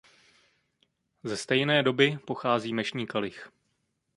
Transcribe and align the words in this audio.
Ze 1.23 1.37
stejné 1.37 1.83
doby 1.83 2.17
pochází 2.27 2.73
mešní 2.73 3.07
kalich. 3.07 3.49